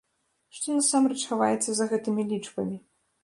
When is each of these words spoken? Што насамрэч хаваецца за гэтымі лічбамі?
Што 0.59 0.77
насамрэч 0.77 1.19
хаваецца 1.31 1.69
за 1.79 1.85
гэтымі 1.93 2.27
лічбамі? 2.31 2.77